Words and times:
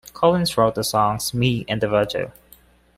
Collins 0.13 0.57
wrote 0.57 0.73
the 0.73 0.83
song 0.83 1.19
"Me 1.31 1.63
and 1.67 1.79
Virgil". 1.79 2.31